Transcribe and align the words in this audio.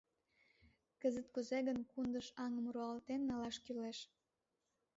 —Кызыт 1.01 1.27
кузе 1.33 1.57
гын 1.67 1.79
Кундыш 1.91 2.27
аҥым 2.45 2.65
руалтен 2.73 3.21
налаш 3.29 3.57
кӱлеш. 3.63 3.97